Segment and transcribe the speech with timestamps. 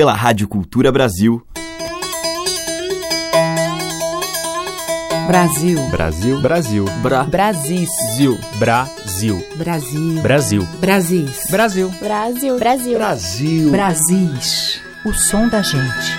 [0.00, 1.42] pela Rádio Cultura Brasil.
[5.26, 5.78] Brasil.
[5.90, 6.40] Brasil.
[6.40, 6.84] Brasil.
[7.02, 7.24] Bra.
[7.24, 7.86] Brasil.
[8.58, 9.44] Brasil.
[9.58, 10.06] Brasil.
[10.16, 10.66] Brasil.
[10.80, 11.36] Brasil.
[11.50, 11.90] Brasil.
[12.00, 12.58] Brasil.
[12.58, 12.98] Brasil.
[12.98, 13.70] Brasil.
[13.70, 14.80] Brasis.
[15.04, 16.16] O som da gente.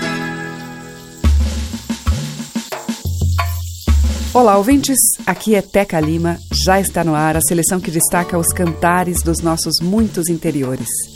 [4.32, 4.96] Olá, ouvintes.
[5.26, 6.38] Aqui é Teca Lima.
[6.64, 11.11] Já está no ar a seleção que destaca os cantares dos nossos muitos interiores.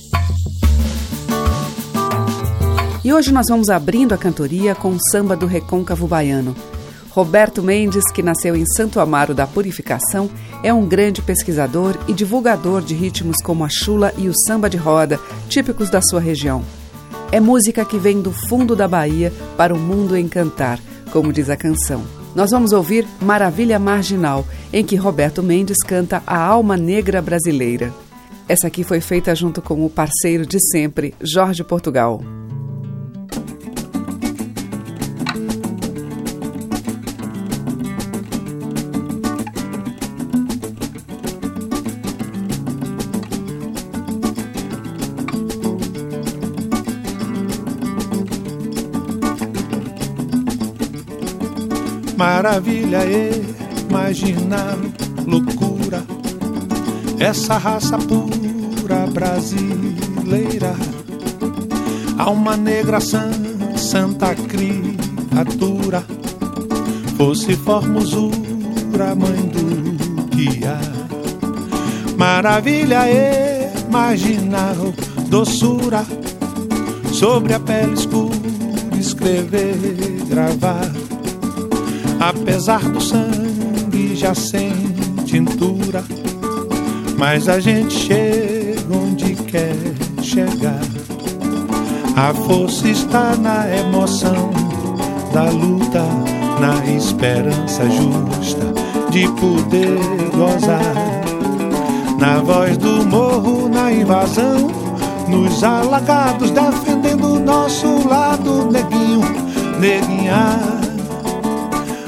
[3.07, 6.57] E hoje nós vamos abrindo a cantoria com o samba do recôncavo baiano.
[7.11, 10.29] Roberto Mendes, que nasceu em Santo Amaro da Purificação,
[10.61, 14.77] é um grande pesquisador e divulgador de ritmos como a chula e o samba de
[14.77, 16.65] roda, típicos da sua região.
[17.31, 20.81] É música que vem do fundo da Bahia para o mundo encantar,
[21.13, 22.03] como diz a canção.
[22.35, 27.95] Nós vamos ouvir Maravilha Marginal, em que Roberto Mendes canta a alma negra brasileira.
[28.49, 32.21] Essa aqui foi feita junto com o parceiro de sempre, Jorge Portugal.
[52.47, 53.01] Maravilha
[53.91, 54.79] imaginar,
[55.27, 56.01] loucura,
[57.19, 60.73] essa raça pura brasileira,
[62.17, 66.05] alma negra santa criatura,
[67.17, 70.79] fosse formosura, mãe do há.
[72.17, 73.07] Maravilha
[73.89, 74.77] imaginar,
[75.29, 76.07] doçura,
[77.13, 78.31] sobre a pele escura,
[79.01, 79.77] escrever,
[80.29, 81.06] gravar
[82.47, 84.71] apesar do sangue já sem
[85.25, 86.05] tintura.
[87.19, 89.75] Mas a gente chega onde quer
[90.23, 90.81] chegar.
[92.15, 94.51] A força está na emoção
[95.33, 96.05] da luta,
[96.61, 98.73] na esperança justa
[99.11, 99.99] de poder
[100.37, 100.95] gozar.
[102.21, 104.71] Na voz do morro, na invasão,
[105.29, 109.23] nos alagados, defendendo o nosso lado, neguinho,
[109.81, 110.76] neguinha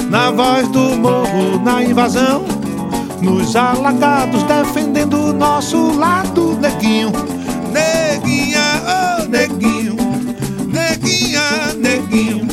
[0.08, 2.44] na voz do morro, na invasão,
[3.20, 7.12] nos alagados, defendendo o nosso lado, neguinho,
[7.72, 9.96] neguinha, oh neguinho,
[10.66, 12.48] neguinha, neguinho,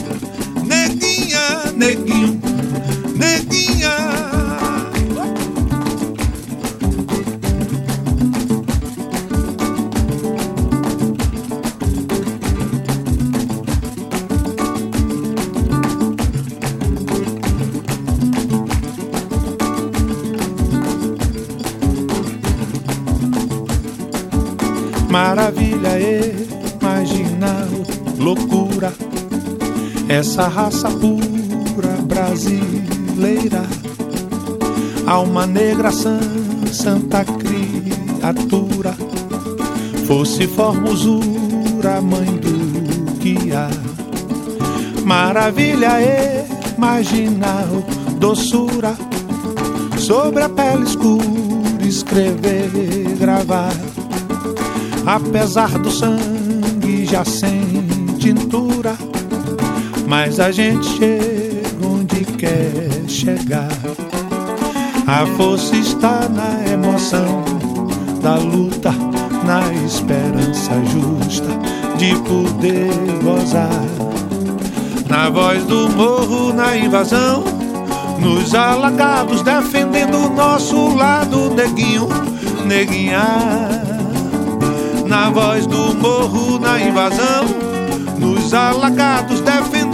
[30.35, 33.63] essa raça pura brasileira,
[35.07, 35.93] alma negra
[36.73, 38.97] santa criatura,
[40.05, 43.69] fosse formosura, mãe do há.
[45.05, 46.01] Maravilha
[46.77, 47.67] imaginar,
[48.19, 48.93] doçura,
[49.97, 51.23] sobre a pele escura,
[51.87, 52.69] escrever,
[53.17, 53.71] gravar
[55.05, 57.61] apesar do sangue já sem
[58.19, 59.14] tintura.
[60.07, 63.69] Mas a gente chega onde quer chegar.
[65.07, 67.43] A força está na emoção
[68.21, 68.91] da luta,
[69.43, 71.47] na esperança justa
[71.97, 72.89] de poder
[73.23, 73.69] gozar.
[75.09, 77.43] Na voz do morro, na invasão,
[78.19, 82.07] nos alagados, defendendo o nosso lado, neguinho,
[82.65, 83.85] neguinha
[85.07, 87.45] na voz do morro, na invasão,
[88.17, 89.84] nos alagados, defendendo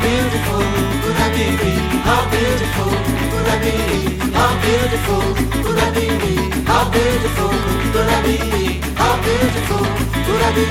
[0.00, 0.62] beautiful
[1.02, 1.46] could I be?
[2.08, 2.90] How beautiful
[3.32, 3.74] could I be?
[4.32, 5.22] How beautiful
[5.64, 6.06] could I be?
[6.64, 7.52] How beautiful
[7.92, 8.36] could I be?
[8.96, 9.84] How beautiful
[10.26, 10.68] could I be?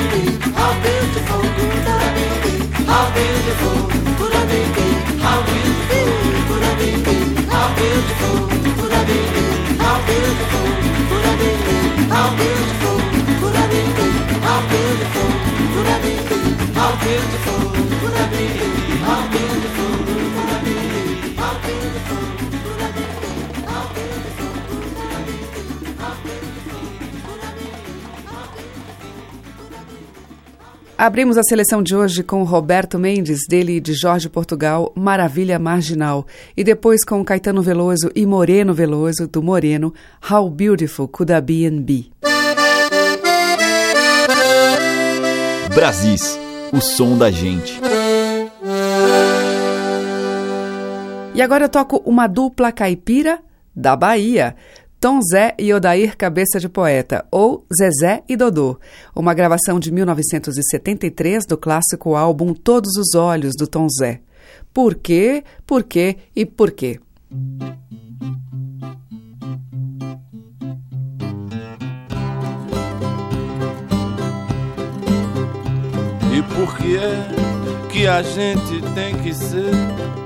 [0.58, 2.56] How beautiful could I be?
[2.90, 3.78] How beautiful
[4.20, 4.62] could I be?
[5.24, 6.10] How beautiful
[6.48, 6.92] could I be?
[7.54, 8.38] How beautiful
[8.80, 9.20] could I be?
[9.84, 10.68] How beautiful
[11.10, 11.52] could I be?
[12.14, 12.98] How beautiful
[13.40, 13.84] could I be?
[14.46, 15.30] How beautiful
[15.74, 16.14] could I be?
[16.78, 17.62] How beautiful
[18.02, 18.93] could I be?
[31.04, 36.26] Abrimos a seleção de hoje com Roberto Mendes, dele e de Jorge Portugal, Maravilha Marginal.
[36.56, 39.94] E depois com Caetano Veloso e Moreno Veloso, do Moreno,
[40.32, 41.84] How Beautiful Could I Be and.
[45.76, 46.40] Brasis,
[46.72, 47.82] o som da gente.
[51.36, 53.40] E agora eu toco uma dupla caipira
[53.76, 54.56] da Bahia.
[55.00, 58.80] Tom Zé e Odair Cabeça de Poeta, ou Zezé e Dodô,
[59.14, 64.22] uma gravação de 1973 do clássico álbum Todos os Olhos do Tom Zé.
[64.74, 67.02] Por quê, por quê e por quê?
[76.32, 80.23] E por que é que a gente tem que ser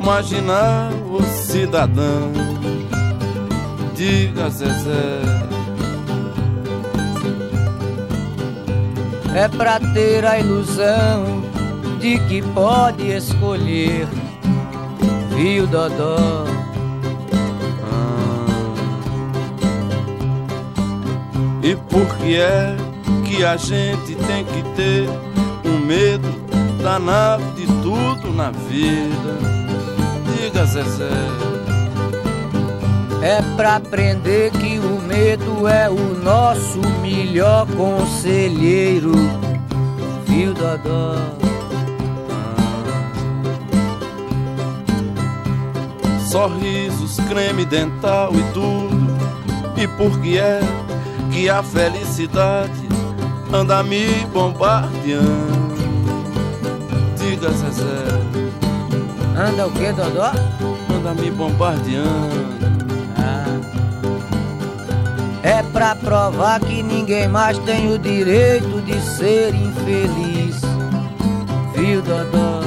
[0.00, 2.32] marginal ou cidadão?
[3.94, 5.20] Diga, Zezé.
[9.34, 11.42] É pra ter a ilusão
[12.00, 14.08] de que pode escolher,
[15.36, 16.46] viu, Dodó?
[21.62, 22.74] E por que é
[23.24, 25.08] que a gente tem que ter
[25.64, 26.28] um medo
[26.82, 29.69] danado de tudo na vida?
[30.64, 31.08] Zezé.
[33.22, 39.12] É pra aprender que o medo é o nosso melhor conselheiro,
[40.26, 41.16] viu, Dodó?
[46.30, 49.10] Sorrisos, creme dental e tudo.
[49.76, 50.60] E por que é
[51.32, 52.88] que a felicidade
[53.52, 55.70] anda me bombardeando?
[57.18, 58.39] Diga, Zezé.
[59.40, 60.32] Anda o que, Dodó?
[60.94, 62.44] Anda me bombardeando.
[63.16, 63.58] Ah.
[65.42, 70.60] É pra provar que ninguém mais tem o direito de ser infeliz,
[71.74, 72.60] viu, Dodó?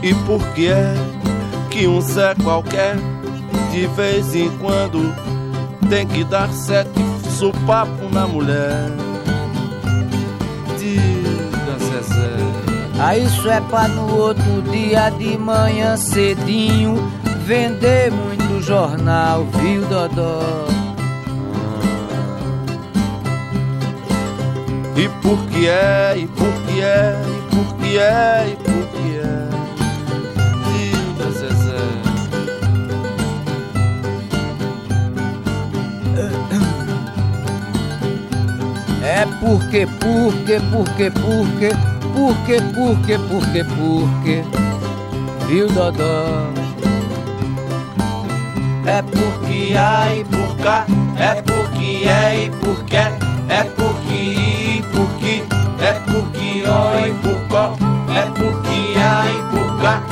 [0.00, 0.94] E por que é
[1.68, 2.94] que um Zé qualquer
[3.72, 5.12] de vez em quando
[5.90, 9.01] tem que dar sete supapo na mulher?
[13.04, 17.10] Ah, isso é pra no outro dia de manhã cedinho
[17.44, 20.68] vender muito jornal, viu, Dodó?
[24.96, 29.18] E por que é, e por que é, e por que é, e por que
[29.18, 29.48] é?
[30.68, 31.82] Diga, Zezé.
[39.02, 44.44] É porque, porque, porque, porque, porque, porque, porque, porque,
[45.46, 46.50] viu, Dodó?
[48.84, 55.44] É porque há e por cá, é porque é e porque é porque e porque,
[55.80, 57.76] é porque ó e por có,
[58.14, 60.02] é porque há e por cá,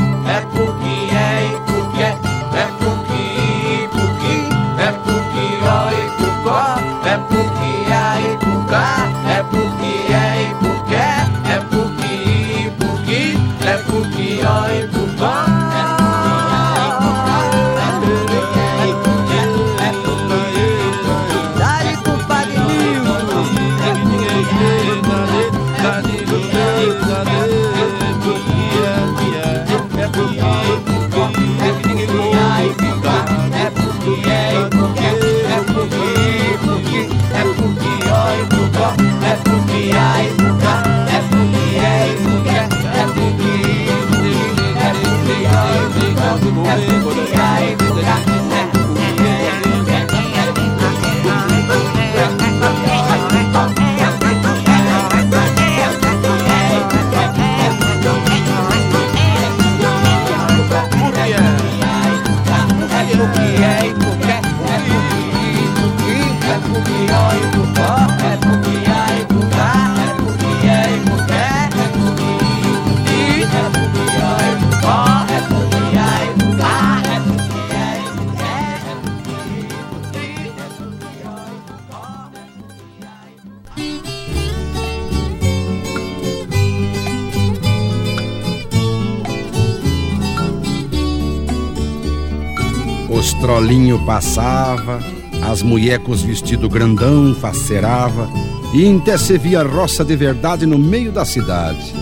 [93.41, 95.01] Os trolinhos passava,
[95.41, 98.29] as mulher vestido grandão facerava,
[98.75, 101.95] e até se via roça de verdade no meio da cidade.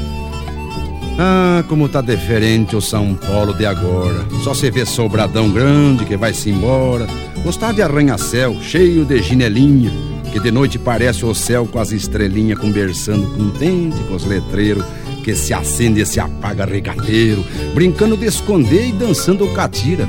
[1.17, 4.27] Ah, como tá diferente o São Paulo de agora.
[4.43, 7.07] Só se vê sobradão grande que vai-se embora.
[7.45, 9.93] Gostar de arranha-céu, cheio de ginelinha,
[10.33, 14.85] que de noite parece o céu com as estrelinhas conversando contente com os letreiros
[15.23, 20.09] que se acende e se apaga regateiro, brincando de esconder e dançando catira,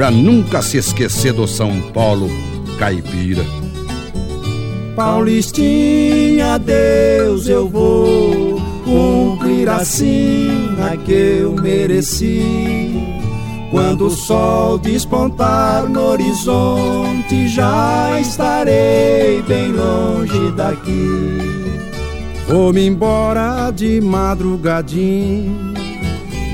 [0.00, 2.30] pra nunca se esquecer do São Paulo
[2.78, 3.44] caipira.
[4.96, 9.84] Paulistinha, Deus, eu vou cumprir a
[11.04, 12.98] que eu mereci.
[13.70, 21.38] Quando o sol despontar no horizonte, já estarei bem longe daqui.
[22.48, 25.74] Vou-me embora de madrugadinho,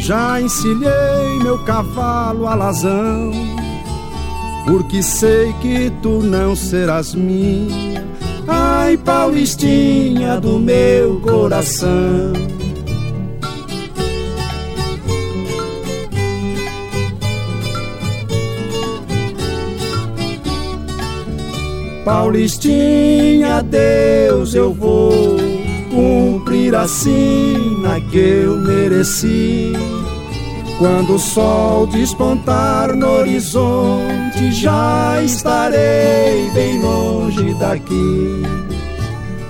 [0.00, 3.30] já encilhei meu cavalo alazão,
[4.66, 8.04] porque sei que tu não serás minha,
[8.48, 12.32] ai Paulistinha do meu coração.
[22.04, 25.36] Paulistinha, Deus, eu vou
[25.90, 29.72] cumprir assim na que eu mereci.
[30.78, 38.42] Quando o sol despontar no horizonte, já estarei bem longe daqui.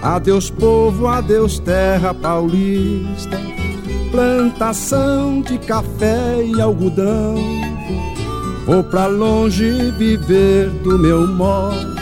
[0.02, 3.40] Adeus, povo, adeus, terra paulista,
[4.10, 7.34] plantação de café e algodão.
[8.66, 11.96] Vou pra longe viver do meu modo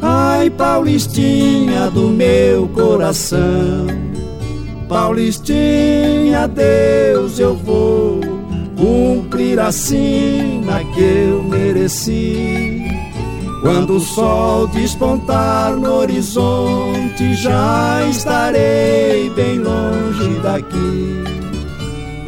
[0.00, 3.86] Ai, Paulistinha do meu coração,
[4.88, 8.37] Paulistinha, Deus, eu vou
[8.78, 12.84] cumprir assim na que eu mereci.
[13.60, 21.24] Quando o sol despontar no horizonte, já estarei bem longe daqui.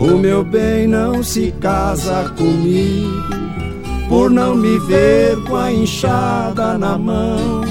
[0.01, 3.41] O meu bem não se casa comigo
[4.09, 7.70] por não me ver com a enxada na mão.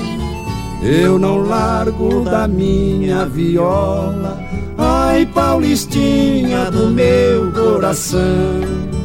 [0.81, 4.41] Eu não largo da minha viola,
[4.77, 8.98] ai Paulistinha do meu coração.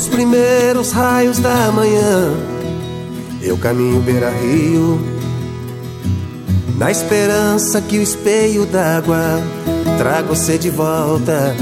[0.00, 2.32] Nos primeiros raios da manhã,
[3.42, 4.98] eu caminho beira-rio,
[6.78, 9.20] na esperança que o espelho d'água
[9.98, 11.54] traga você de volta.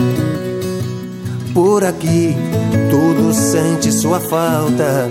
[1.52, 2.36] Por aqui,
[2.92, 5.10] tudo sente sua falta.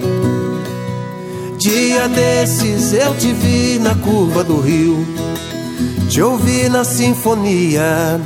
[1.58, 5.06] Dia desses eu te vi na curva do rio,
[6.08, 8.22] te ouvi na sinfonia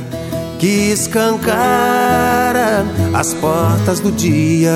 [0.60, 2.01] que escancara
[3.14, 4.74] as portas do dia.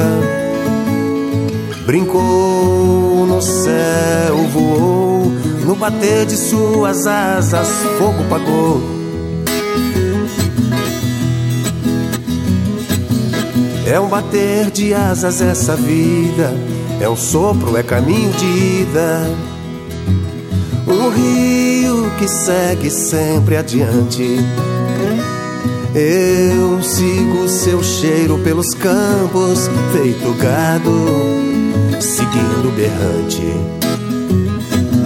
[1.85, 5.33] Brincou no céu, voou,
[5.65, 8.83] no bater de suas asas, fogo pagou.
[13.87, 16.53] É um bater de asas essa vida,
[17.01, 19.23] é um sopro, é caminho de ida.
[20.89, 24.39] Um rio que segue sempre adiante
[25.99, 30.93] eu sigo seu cheiro pelos campos, feito gado,
[31.99, 33.41] seguindo berrante.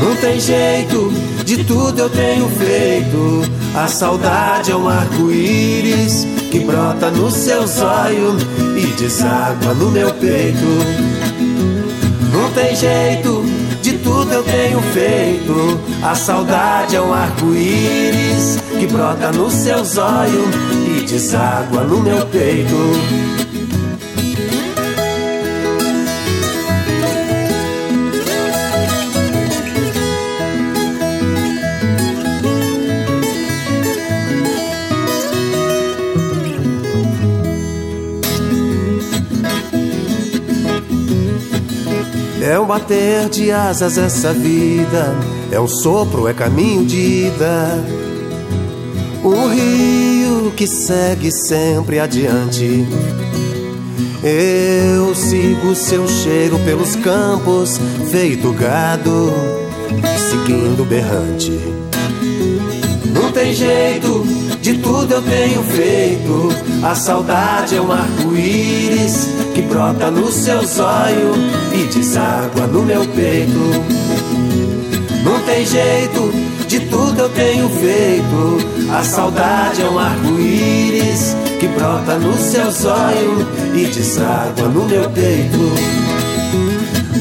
[0.03, 1.13] Não tem jeito,
[1.45, 3.43] de tudo eu tenho feito.
[3.73, 8.43] A saudade é um arco-íris que brota nos seus olhos
[8.77, 10.67] e deságua no meu peito.
[12.33, 13.45] Não tem jeito,
[13.81, 15.81] de tudo eu tenho feito.
[16.03, 20.80] A saudade é um arco-íris que brota nos seus olhos
[21.11, 22.77] deságua no meu peito.
[42.43, 45.15] É um bater de asas essa vida,
[45.51, 47.85] é um sopro, é caminho de ida.
[49.23, 50.00] O rio
[50.51, 52.87] que segue sempre adiante.
[54.23, 59.33] Eu sigo seu cheiro pelos campos, feito gado,
[60.17, 61.59] seguindo berrante.
[63.15, 64.27] Não tem jeito,
[64.61, 66.49] de tudo eu tenho feito.
[66.83, 71.33] A saudade é um arco-íris que brota no seu zóio
[71.73, 73.59] e deságua no meu peito.
[75.25, 78.93] Não tem jeito, de tudo eu tenho feito.
[78.97, 85.59] A saudade é um arco-íris que brota no seu zóio e deságua no meu peito.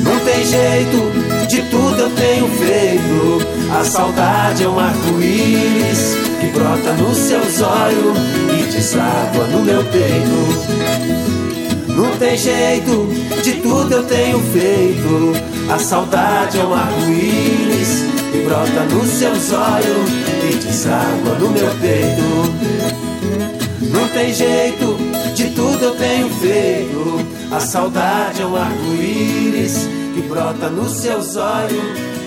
[0.04, 3.42] Não tem jeito, de tudo eu tenho feito.
[3.76, 8.14] A saudade é um arco-íris que brota no seu zóio
[8.54, 11.10] e deságua no meu peito.
[11.88, 13.10] Não tem jeito,
[13.42, 15.34] de tudo eu tenho feito.
[15.74, 20.06] A saudade é um arco-íris brota no seu zóio
[20.50, 22.89] e deságua no meu peito.
[23.92, 24.98] Não tem jeito,
[25.34, 27.00] de tudo eu tenho feito.
[27.52, 31.82] A saudade é um arco-íris que brota no seu zóio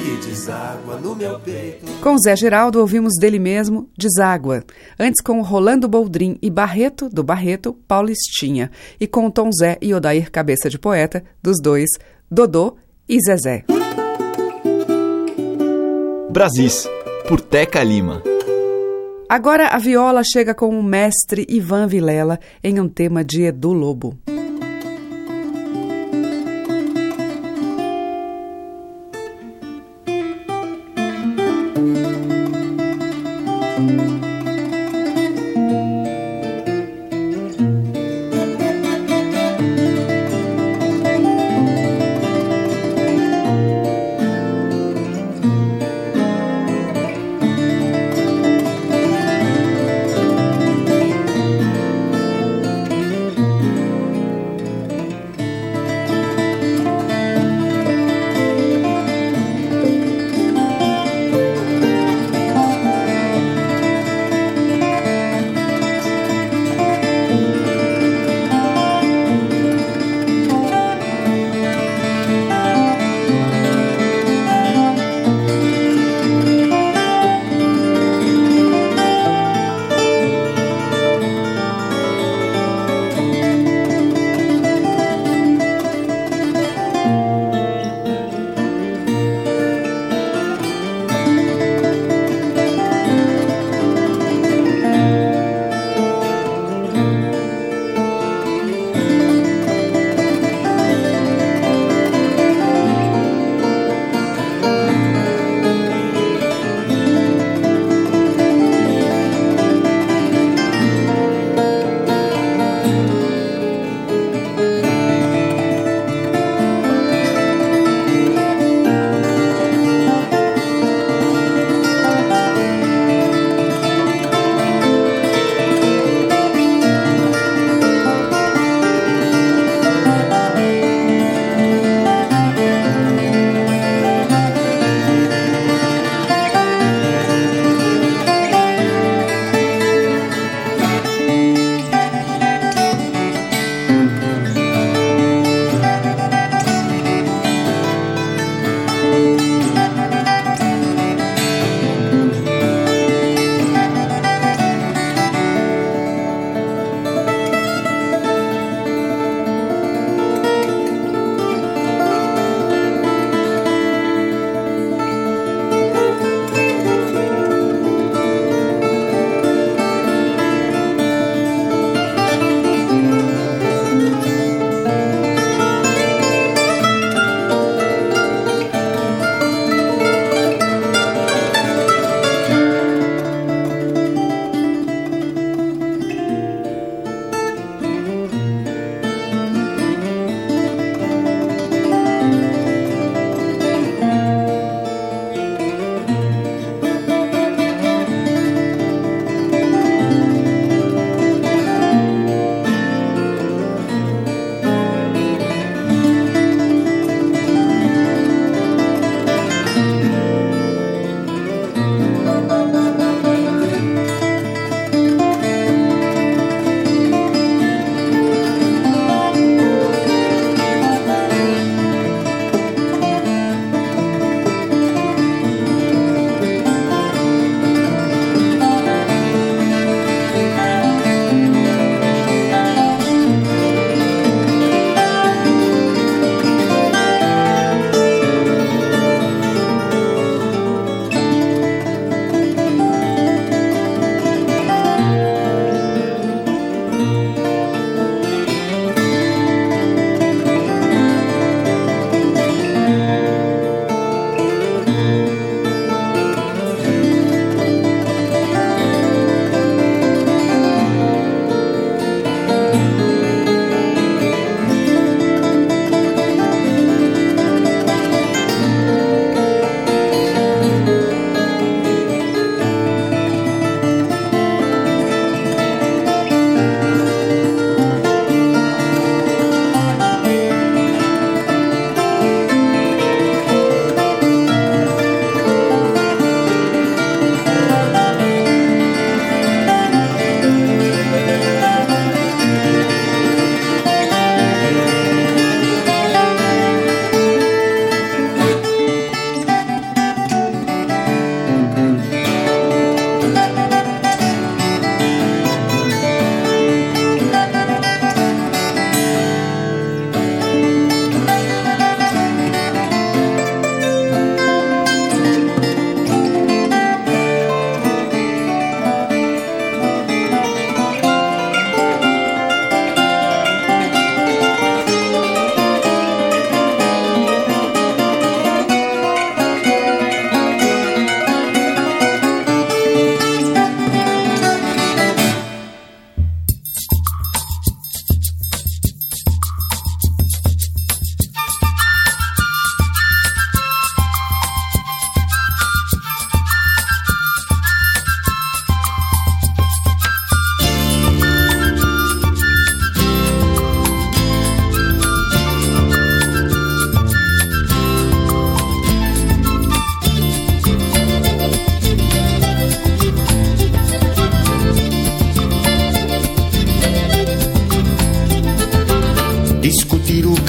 [0.04, 1.86] e deságua no meu peito.
[2.00, 4.64] Com Zé Geraldo ouvimos dele mesmo Deságua.
[4.98, 8.70] Antes com Rolando Boldrin e Barreto, do Barreto, Paulistinha.
[8.98, 11.90] E com Tom Zé e Odair Cabeça de Poeta, dos dois,
[12.30, 12.76] Dodô
[13.08, 13.64] e Zezé.
[16.32, 16.88] Brasis,
[17.28, 18.22] por Teca Lima.
[19.28, 24.18] Agora a viola chega com o mestre Ivan Vilela em um tema de Edu Lobo.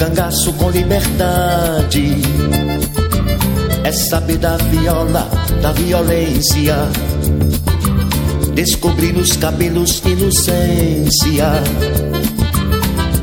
[0.04, 2.16] Cangaço com liberdade.
[3.84, 5.26] É saber da viola,
[5.62, 6.76] da violência.
[8.54, 11.46] Descobrir nos cabelos inocência.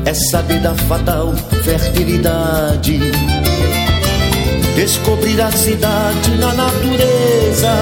[0.04, 2.98] É saber da fatal fertilidade.
[4.74, 7.74] Descobrir a cidade na natureza.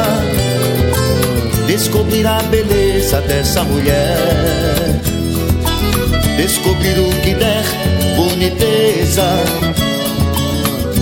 [1.66, 5.00] Descobrir a beleza dessa mulher.
[6.36, 7.89] Descobrir o que der
[8.20, 9.24] boniteza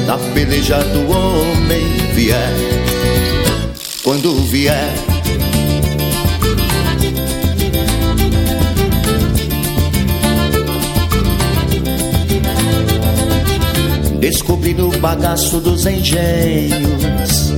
[0.07, 2.54] Na peleja do homem vier
[4.04, 4.92] Quando vier
[14.20, 17.52] Descobri no bagaço dos engenhos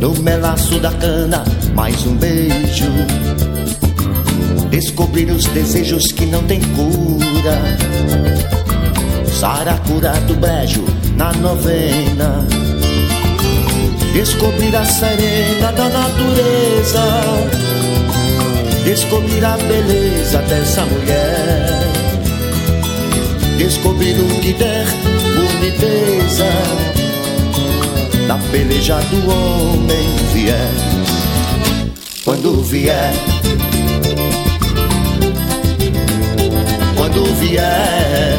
[0.00, 2.90] No melaço da cana mais um beijo
[4.70, 7.25] Descobrir os desejos que não tem cura.
[9.26, 10.84] Saracura do brejo
[11.16, 12.44] na novena.
[14.12, 17.02] Descobrir a serena da natureza.
[18.84, 21.80] Descobrir a beleza dessa mulher.
[23.58, 24.86] Descobrir o que der
[25.36, 26.50] boniteza.
[28.26, 30.70] Na peleja do homem vier.
[32.24, 33.12] Quando vier
[37.16, 38.35] quando.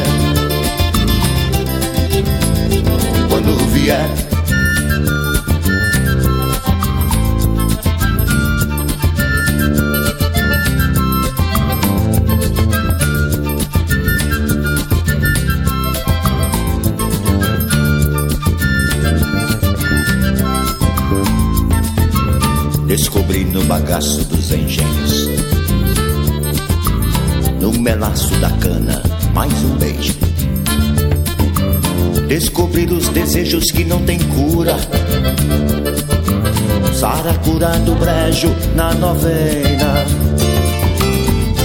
[38.98, 40.04] Novena.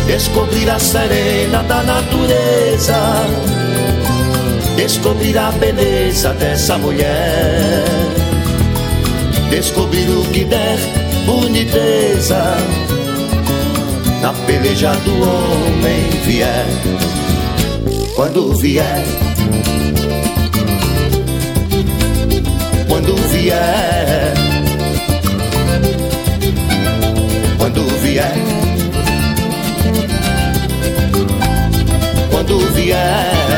[0.07, 2.97] Descobrir a serena da natureza.
[4.75, 7.83] Descobrir a beleza dessa mulher.
[9.49, 10.77] Descobrir o que der
[11.25, 12.57] boniteza
[14.21, 16.65] na peleja do homem vier.
[18.15, 19.03] Quando vier,
[22.87, 23.82] quando vier,
[32.53, 33.52] quando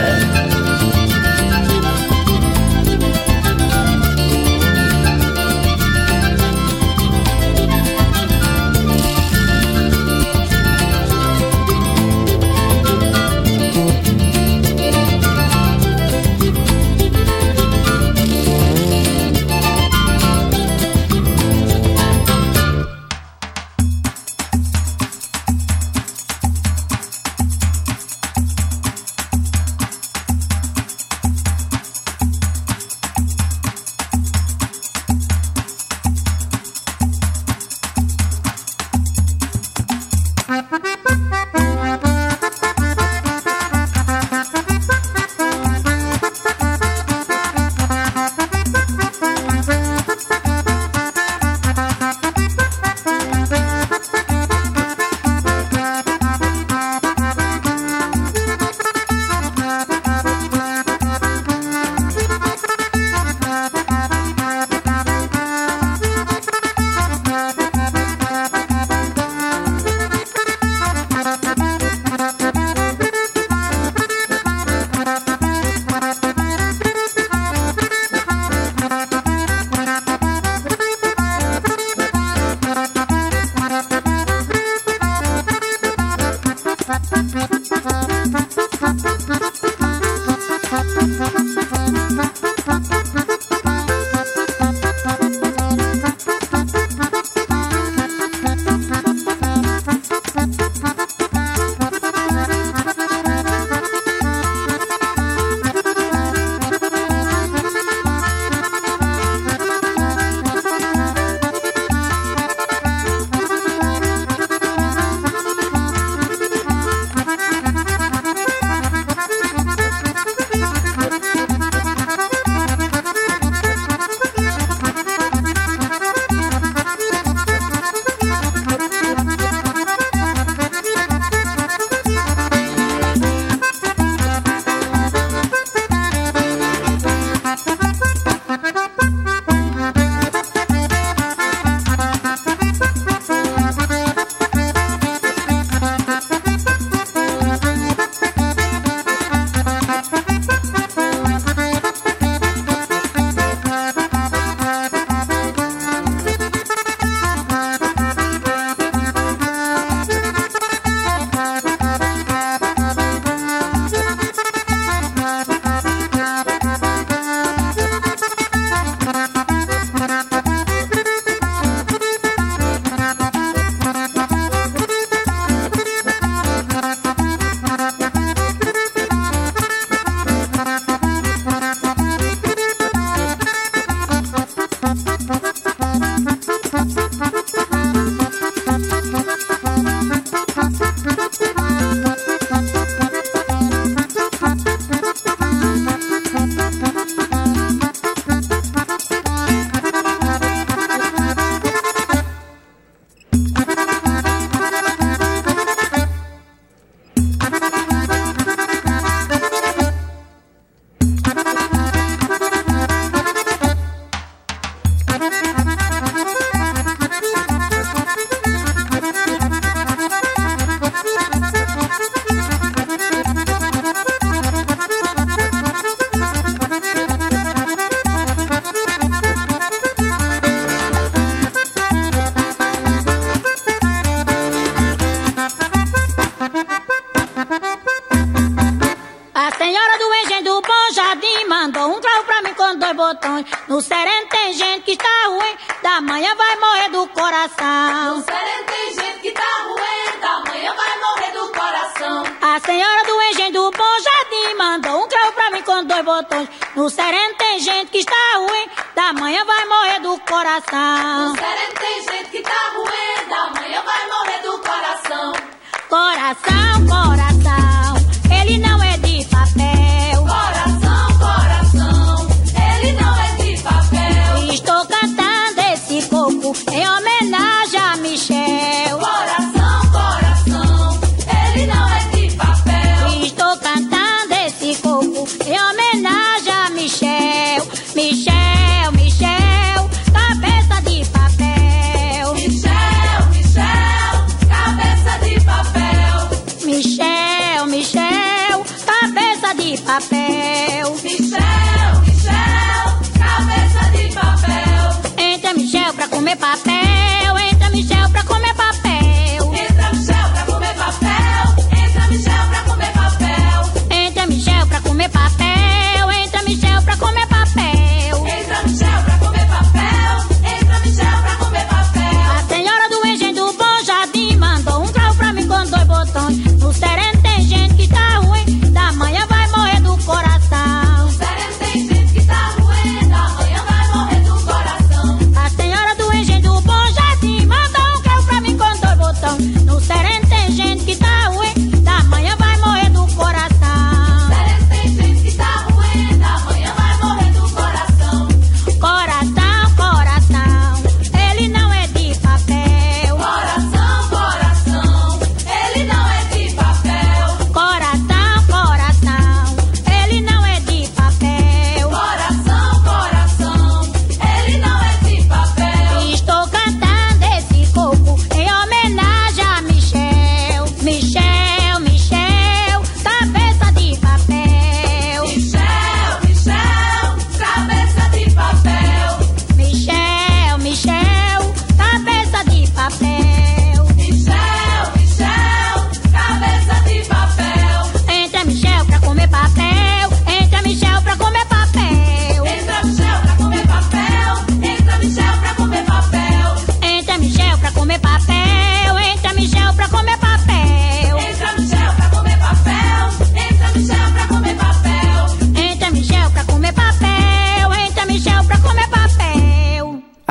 [243.68, 248.18] No sereno tem gente que está ruim, da manhã vai morrer do coração.
[248.18, 252.24] No sereno tem gente que tá ruim, da manhã vai morrer do coração.
[252.42, 256.45] A senhora do engenho do Bom Jardim mandou um cravo pra mim com dois botões.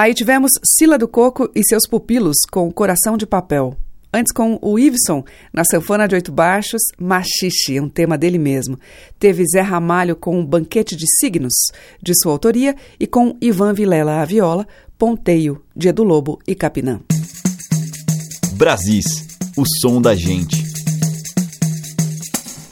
[0.04, 3.74] Aí tivemos Sila do Coco e seus pupilos com Coração de Papel.
[4.12, 8.78] Antes com o Iveson, na sanfona de oito baixos, Machixe, um tema dele mesmo.
[9.18, 11.54] Teve Zé Ramalho com o Banquete de Signos,
[12.02, 17.00] de sua autoria, e com Ivan Vilela à viola, Ponteio, de Edu Lobo e Capinã.
[18.58, 19.06] Brasis,
[19.56, 20.62] o som da gente.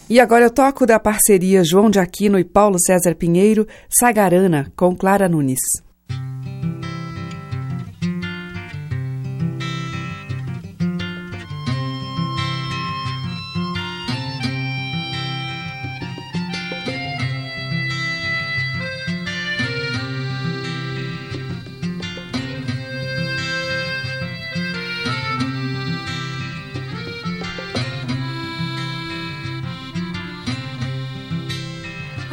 [0.07, 4.95] E agora eu toco da parceria João de Aquino e Paulo César Pinheiro, Sagarana, com
[4.95, 5.82] Clara Nunes.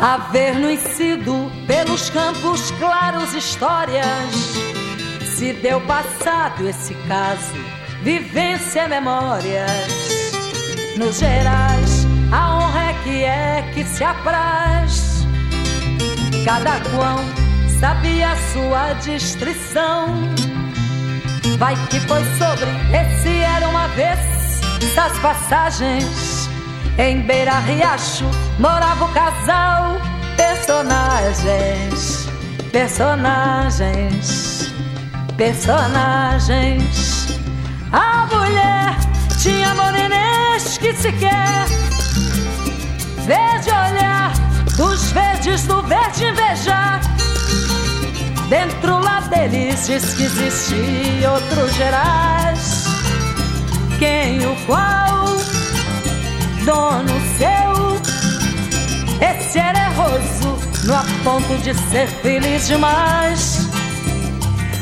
[0.02, 4.56] Haver nascido pelos campos claros histórias.
[5.36, 7.54] Se deu passado esse caso,
[8.02, 10.32] vivência memórias.
[10.97, 15.26] Nos gerais, a honra é que é que se apraz.
[16.45, 17.20] Cada qual
[17.78, 20.16] sabia sua distrição.
[21.58, 24.18] Vai que foi sobre esse era uma vez
[24.95, 26.50] das passagens
[26.97, 29.97] em Beira Riacho morava o casal.
[30.38, 32.30] Personagens,
[32.72, 34.72] personagens,
[35.36, 37.28] personagens.
[37.91, 38.95] A mulher
[39.41, 41.66] tinha morenês que sequer
[43.26, 44.32] verde olhar
[44.78, 47.01] dos verdes do verde invejar.
[48.47, 52.86] Dentro lá deles diz que existia outros gerais.
[53.97, 55.26] Quem o qual
[56.66, 57.99] dono seu.
[59.56, 63.68] Era erroso no a ponto de ser feliz demais.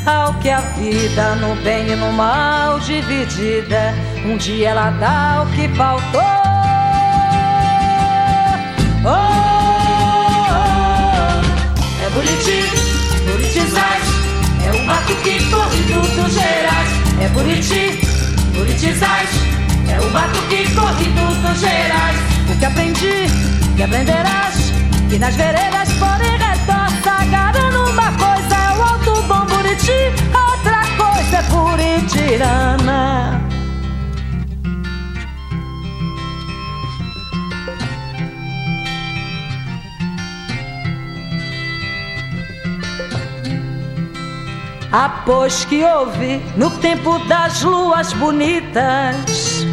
[0.06, 3.94] Ao que a vida no bem e no mal dividida,
[4.24, 6.20] um dia ela dá o que faltou.
[9.04, 12.04] Oh, oh, oh.
[12.04, 12.98] É bonitinho
[14.88, 16.90] batuque corrido dos Gerais.
[17.20, 18.00] É Buriti,
[18.54, 19.30] Buritizais.
[19.88, 22.16] É o batuque corrido dos Gerais.
[22.50, 23.26] O que aprendi,
[23.78, 24.72] que aprenderás.
[25.08, 26.38] Que nas veredas por em
[27.02, 33.40] sagrando uma coisa é o alto bom Buriti, outra coisa é Buritirana.
[44.90, 49.64] Após que houve no tempo das luas bonitas,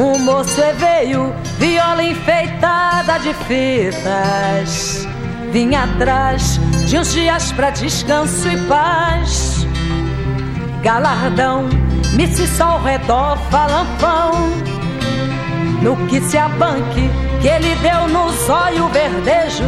[0.00, 5.06] um moço veio, viola enfeitada de fitas,
[5.52, 9.66] vinha atrás de uns dias pra descanso e paz.
[10.82, 11.68] Galardão,
[12.14, 14.32] missa ao redor, falampão,
[15.82, 19.64] no que se abanque que ele deu no zóio verdejo,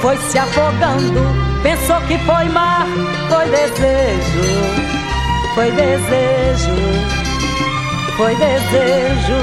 [0.00, 2.86] foi se afogando Pensou que foi mar,
[3.28, 4.40] foi desejo,
[5.52, 6.70] foi desejo,
[8.16, 9.36] foi desejo.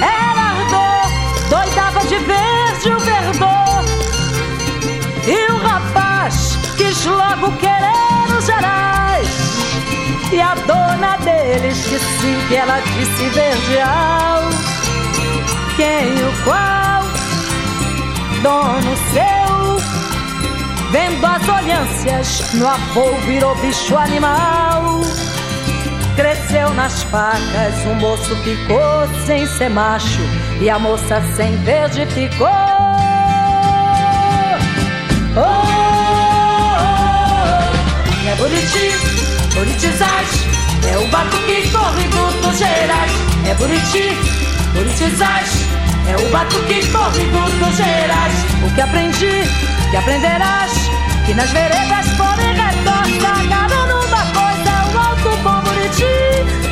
[0.00, 3.84] Era ardor, doidava de verde o verdor.
[5.26, 9.28] E o rapaz quis logo querer os gerais.
[10.32, 14.42] E a dona deles disse sim, que ela disse verdeal.
[15.76, 17.02] Quem o qual,
[18.42, 19.40] dono seu
[20.90, 25.00] Vendo as olhâncias no avô virou bicho animal.
[26.20, 30.20] Cresceu nas facas, o moço ficou sem ser macho
[30.60, 32.46] e a moça sem verde ficou.
[32.46, 32.50] Oh,
[35.38, 35.44] oh, oh.
[38.28, 38.92] É Buriti,
[39.54, 40.44] Buritizais,
[40.92, 43.12] é o batuque corrido dos Gerais.
[43.48, 44.14] É Buriti,
[44.74, 45.64] Buritizais,
[46.06, 48.44] é o batuque corrido dos Gerais.
[48.66, 49.44] O que aprendi
[49.90, 50.72] que aprenderás
[51.24, 53.06] que nas veredas por em redor
[55.90, 56.04] Buriti,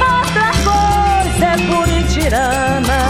[0.00, 3.00] outra coisa é Buritirana.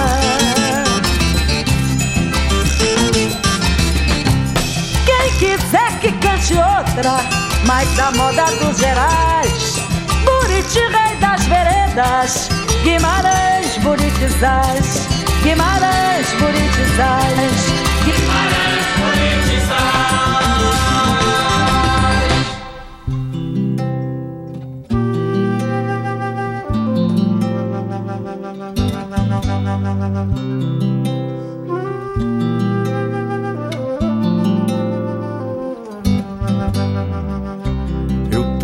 [5.04, 7.20] Quem quiser que cante outra,
[7.66, 9.76] mas a moda dos gerais,
[10.24, 12.48] Buriti, rei das veredas,
[12.82, 15.09] Guimarães, Buritizais,
[15.42, 17.66] Guimarães, Buritizais,
[18.04, 20.47] Guimarães, Buritizais.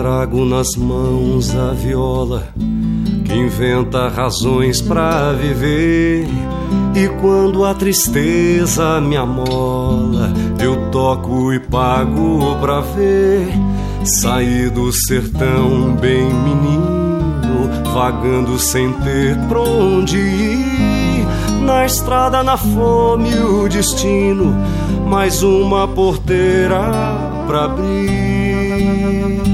[0.04, 2.48] Trago nas mãos a viola
[3.24, 6.28] que inventa razões para viver.
[6.94, 10.30] E quando a tristeza me amola,
[10.60, 13.48] eu toco e pago pra ver.
[14.20, 21.26] Saí do sertão bem menino, vagando sem ter pra onde ir.
[21.62, 24.54] Na estrada, na fome, o destino,
[25.06, 26.82] mais uma porteira
[27.46, 29.53] pra abrir.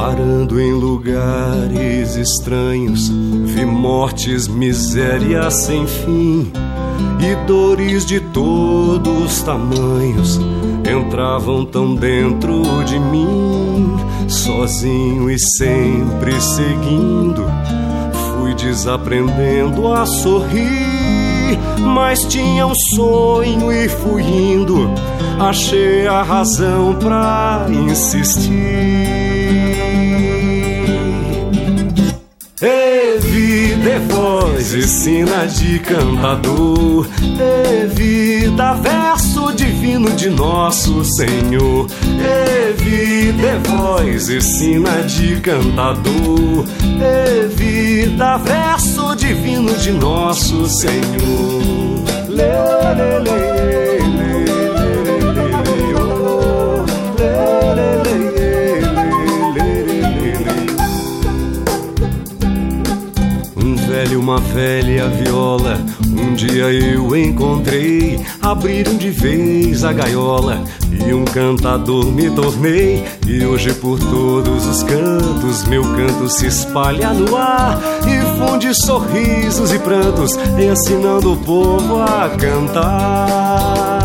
[0.00, 6.52] Parando em lugares estranhos, vi mortes, miséria sem fim
[7.18, 10.38] e dores de todos tamanhos
[10.88, 13.96] entravam tão dentro de mim,
[14.28, 17.44] sozinho e sempre seguindo.
[18.30, 24.88] Fui desaprendendo a sorrir, mas tinha um sonho e fui indo.
[25.40, 29.07] Achei a razão pra insistir.
[33.78, 43.58] Vida voz e sina de cantador, e vida verso divino de nosso Senhor, e vida
[43.68, 52.02] voz e sina de cantador, e vida verso divino de nosso Senhor.
[52.28, 52.44] Lê,
[52.96, 53.87] lê, lê,
[64.28, 65.78] uma velha viola.
[66.06, 73.06] Um dia eu encontrei, abriram de vez a gaiola e um cantador me tornei.
[73.26, 79.72] E hoje por todos os cantos meu canto se espalha no ar e funde sorrisos
[79.72, 83.97] e prantos, ensinando o povo a cantar.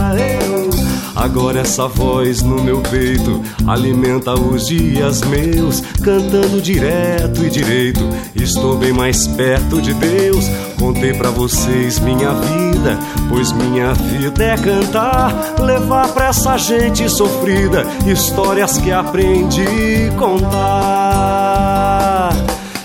[1.23, 8.01] Agora essa voz no meu peito alimenta os dias meus, cantando direto e direito.
[8.35, 10.43] Estou bem mais perto de Deus.
[10.77, 12.99] Contei para vocês minha vida,
[13.29, 21.53] pois minha vida é cantar, levar pra essa gente sofrida histórias que aprendi a contar.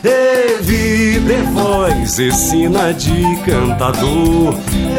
[0.04, 4.54] E vida é voz, ensina de cantador.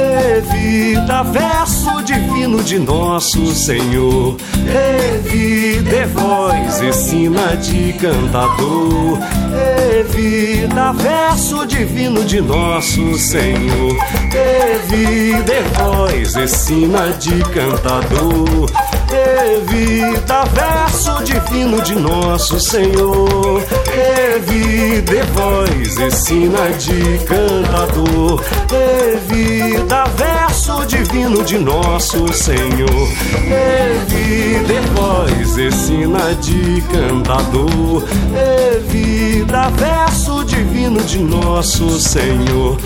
[0.09, 4.37] E vida, verso divino de nosso Senhor.
[4.65, 9.19] E vida é voz, ensina de cantador.
[9.53, 13.95] E vida, verso divino de nosso Senhor.
[14.33, 18.88] E vida é voz, ensina de cantador.
[19.11, 23.63] E vida, verso divino de nosso Senhor.
[23.91, 28.43] E vida é voz, ensina de cantador.
[28.71, 33.09] E vida, verso divino de nosso Senhor.
[33.45, 38.03] E vida é voz, ensina de cantador.
[38.35, 42.77] E vida, verso divino de nosso Senhor.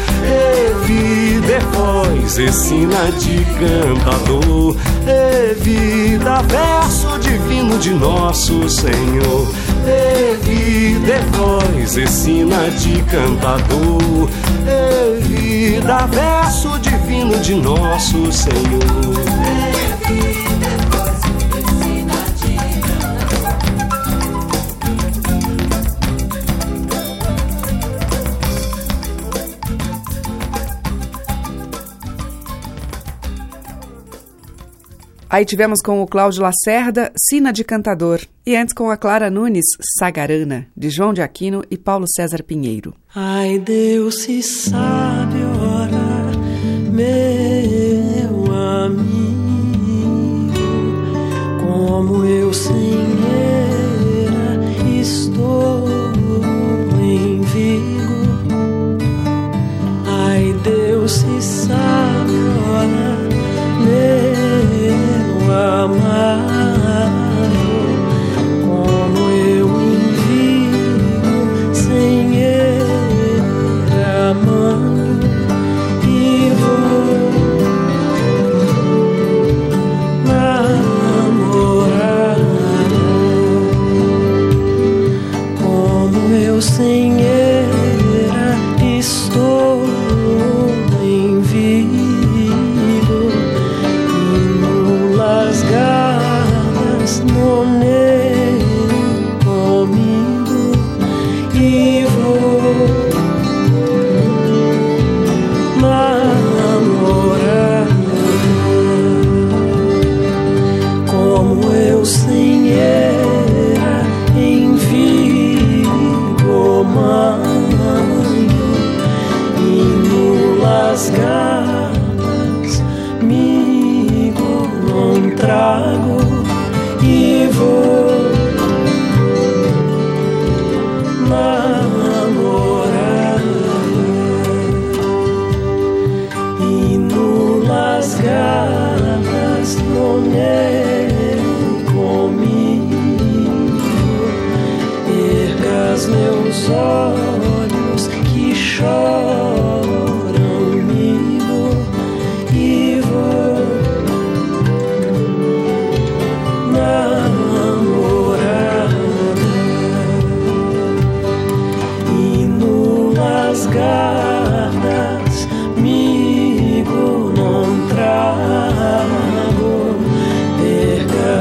[0.90, 4.76] E é voz, ensina de cantador.
[5.06, 9.48] E vida, verso divino de nosso Senhor.
[10.48, 14.28] E é voz, ensina de cantador.
[14.66, 19.73] E vida, verso divino de nosso Senhor.
[35.34, 38.22] Aí tivemos com o Cláudio Lacerda, Sina de Cantador.
[38.46, 39.66] E antes com a Clara Nunes,
[39.98, 42.94] Sagarana, de João de Aquino e Paulo César Pinheiro.
[43.16, 46.38] Ai, Deus se sabe orar,
[46.92, 49.34] meu amigo,
[51.66, 52.94] como eu sem
[55.02, 55.90] estou
[57.02, 59.00] em vigo.
[60.06, 62.03] Ai, Deus se sabe
[65.54, 66.03] meu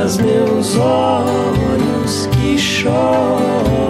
[0.02, 3.81] mas meus olhos que choram.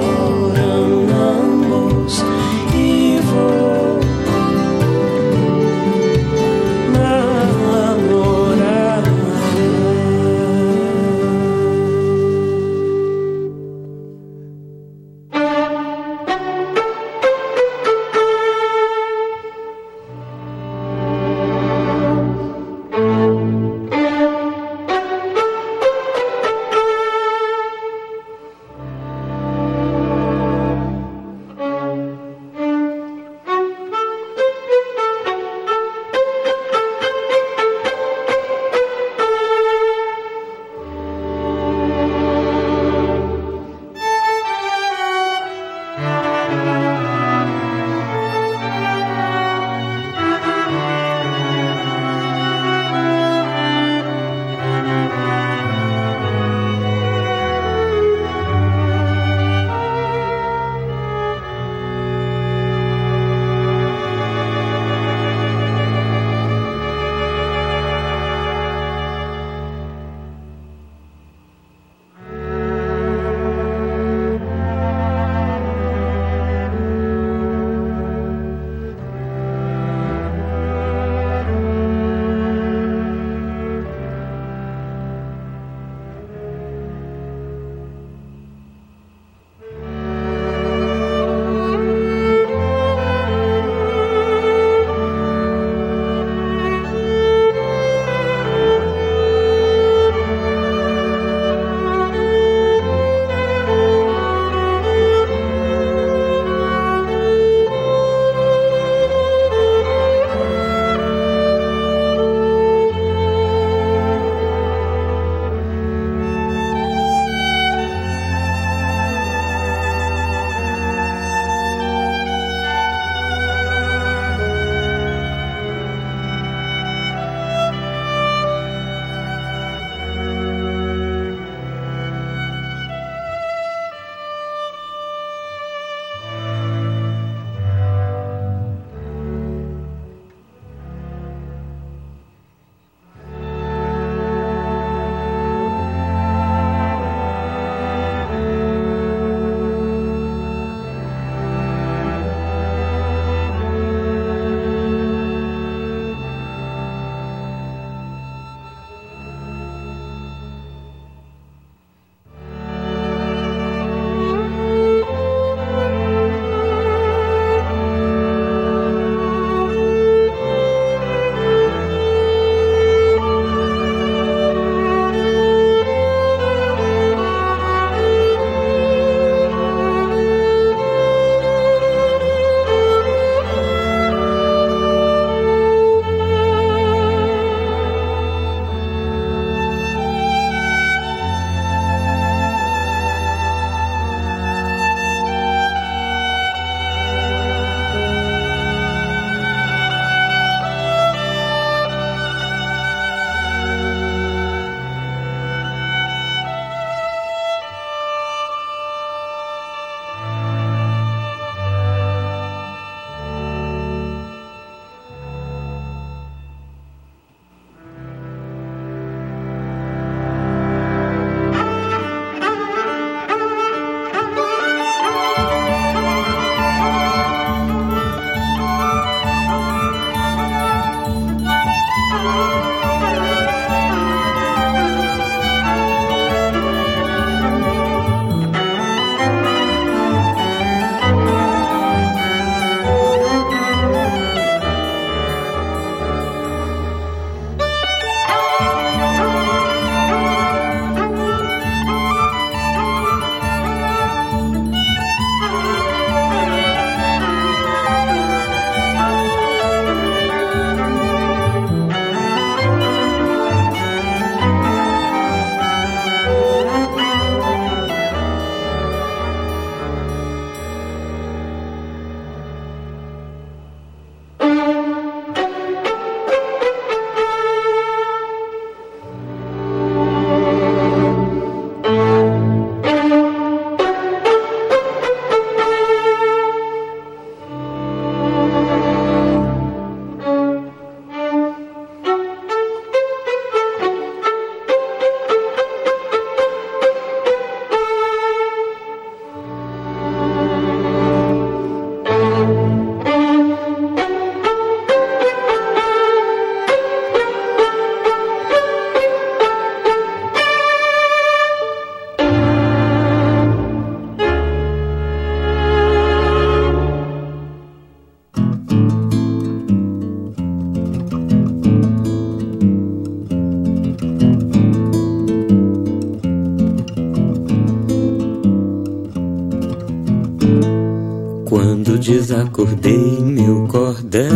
[332.13, 334.31] Desacordei meu cordel,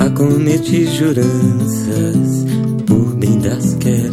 [0.00, 2.46] acometi juranças
[2.86, 4.03] por bem das querências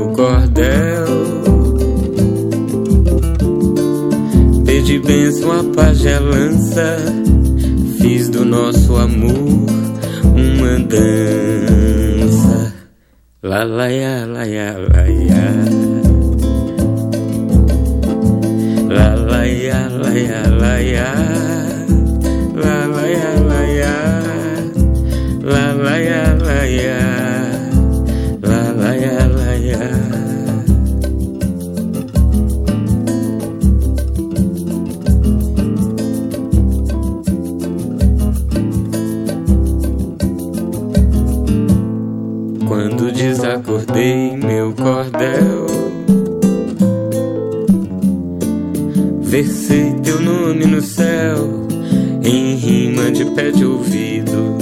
[0.00, 1.06] meu cordel.
[4.64, 6.96] Pedi bênção a pagelança
[8.00, 9.66] Fiz do nosso amor
[10.24, 12.72] uma dança.
[13.42, 15.54] La la ya, la ya, la ya
[18.88, 19.46] La la
[44.00, 45.66] desacordei meu cordel.
[49.20, 51.68] Versei teu nome no céu
[52.20, 54.58] Em rima de pé de ouvido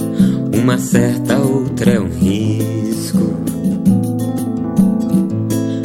[0.52, 3.32] Uma certa outra é um risco.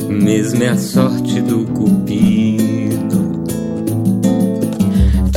[0.09, 3.43] Mesmo é a sorte do cupido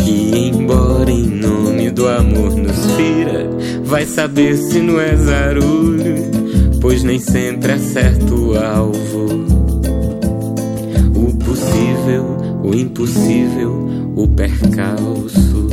[0.04, 3.48] Que embora em nome do amor nos fira
[3.84, 6.35] Vai saber se não é zarulho
[6.86, 9.26] pois nem sempre acerta o alvo.
[11.16, 12.24] O possível,
[12.62, 13.72] o impossível,
[14.14, 15.66] o percalço.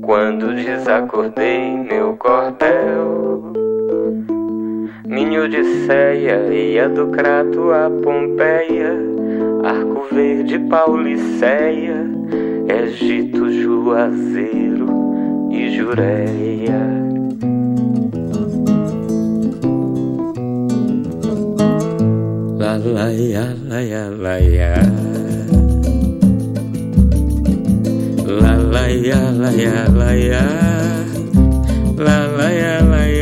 [0.00, 3.52] Quando desacordei meu cordel
[5.08, 9.07] minha Odisseia ia do Crato a Pompeia,
[10.48, 12.06] Verde, Pauliceia,
[12.68, 14.88] Egito, Juazeiro
[15.52, 16.80] e Jureia.
[22.58, 24.74] La la ya, la ya, la ya.
[28.26, 30.46] La la ya, la ya, la ya.
[31.98, 33.17] La la ya, la ya.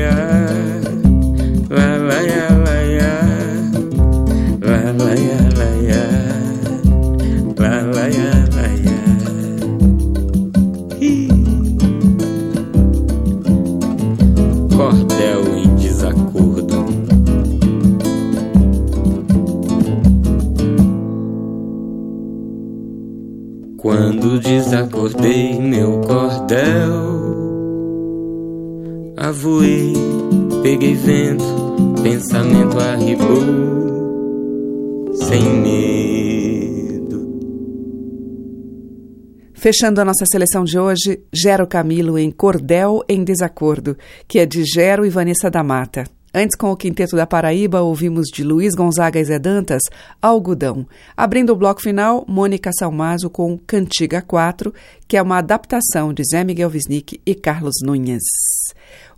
[39.67, 43.99] Fechando a nossa seleção de hoje, Gero Camilo em Cordel em Desacordo,
[44.29, 46.05] que é de Gero e Vanessa da Mata.
[46.33, 49.83] Antes, com o Quinteto da Paraíba, ouvimos de Luiz Gonzaga e Zé Dantas,
[50.23, 50.87] Algodão.
[51.17, 54.73] Abrindo o bloco final, Mônica Salmazo com Cantiga 4,
[55.09, 58.23] que é uma adaptação de Zé Miguel Wisnik e Carlos Nunes.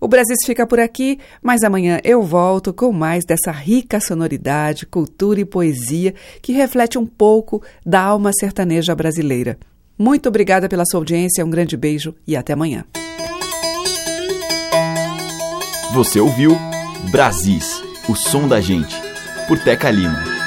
[0.00, 5.40] O Brasil fica por aqui, mas amanhã eu volto com mais dessa rica sonoridade, cultura
[5.40, 9.58] e poesia que reflete um pouco da alma sertaneja brasileira.
[9.98, 12.84] Muito obrigada pela sua audiência, um grande beijo e até amanhã.
[15.92, 16.56] Você ouviu
[17.10, 18.94] Brasis, o som da gente,
[19.48, 20.37] por Teca Lima.